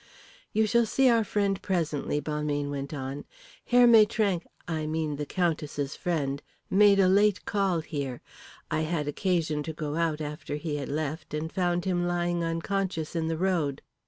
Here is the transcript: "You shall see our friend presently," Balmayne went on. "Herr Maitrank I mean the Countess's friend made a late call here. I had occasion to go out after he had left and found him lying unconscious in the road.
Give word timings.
"You 0.51 0.65
shall 0.65 0.87
see 0.87 1.09
our 1.09 1.23
friend 1.23 1.61
presently," 1.61 2.19
Balmayne 2.19 2.71
went 2.71 2.91
on. 2.91 3.23
"Herr 3.65 3.85
Maitrank 3.85 4.47
I 4.67 4.87
mean 4.87 5.17
the 5.17 5.27
Countess's 5.27 5.95
friend 5.95 6.41
made 6.71 6.99
a 6.99 7.07
late 7.07 7.45
call 7.45 7.81
here. 7.81 8.19
I 8.71 8.81
had 8.81 9.07
occasion 9.07 9.61
to 9.61 9.73
go 9.73 9.97
out 9.97 10.19
after 10.19 10.55
he 10.55 10.77
had 10.77 10.89
left 10.89 11.35
and 11.35 11.53
found 11.53 11.85
him 11.85 12.07
lying 12.07 12.43
unconscious 12.43 13.15
in 13.15 13.27
the 13.27 13.37
road. 13.37 13.83